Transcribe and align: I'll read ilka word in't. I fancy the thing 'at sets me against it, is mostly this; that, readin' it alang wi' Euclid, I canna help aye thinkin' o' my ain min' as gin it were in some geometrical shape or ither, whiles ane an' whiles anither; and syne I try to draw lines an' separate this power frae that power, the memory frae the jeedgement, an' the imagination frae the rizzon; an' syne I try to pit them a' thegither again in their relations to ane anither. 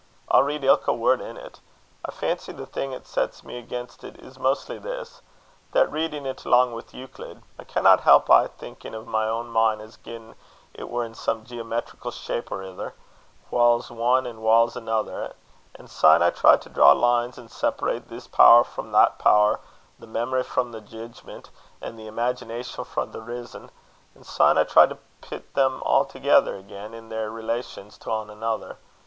I'll 0.29 0.41
read 0.41 0.63
ilka 0.63 0.93
word 0.93 1.21
in't. 1.21 1.59
I 2.03 2.09
fancy 2.09 2.51
the 2.51 2.65
thing 2.65 2.91
'at 2.91 3.05
sets 3.05 3.43
me 3.43 3.59
against 3.59 4.03
it, 4.03 4.19
is 4.19 4.39
mostly 4.39 4.79
this; 4.79 5.21
that, 5.73 5.91
readin' 5.91 6.25
it 6.25 6.43
alang 6.43 6.71
wi' 6.73 6.81
Euclid, 6.91 7.43
I 7.59 7.65
canna 7.65 8.01
help 8.01 8.27
aye 8.27 8.47
thinkin' 8.47 8.95
o' 8.95 9.03
my 9.03 9.29
ain 9.29 9.53
min' 9.53 9.79
as 9.79 9.97
gin 9.97 10.33
it 10.73 10.89
were 10.89 11.03
in 11.05 11.13
some 11.13 11.45
geometrical 11.45 12.09
shape 12.09 12.51
or 12.51 12.63
ither, 12.63 12.95
whiles 13.51 13.91
ane 13.91 14.25
an' 14.25 14.41
whiles 14.41 14.75
anither; 14.75 15.35
and 15.75 15.87
syne 15.87 16.23
I 16.23 16.31
try 16.31 16.57
to 16.57 16.69
draw 16.69 16.93
lines 16.93 17.37
an' 17.37 17.49
separate 17.49 18.07
this 18.09 18.25
power 18.25 18.63
frae 18.63 18.89
that 18.89 19.19
power, 19.19 19.59
the 19.99 20.07
memory 20.07 20.41
frae 20.41 20.71
the 20.71 20.81
jeedgement, 20.81 21.51
an' 21.79 21.95
the 21.95 22.07
imagination 22.07 22.83
frae 22.85 23.05
the 23.05 23.21
rizzon; 23.21 23.69
an' 24.15 24.23
syne 24.23 24.57
I 24.57 24.63
try 24.63 24.87
to 24.87 24.97
pit 25.21 25.53
them 25.53 25.83
a' 25.85 26.05
thegither 26.05 26.55
again 26.55 26.95
in 26.95 27.09
their 27.09 27.29
relations 27.29 27.99
to 27.99 28.11
ane 28.11 28.31
anither. 28.31 28.79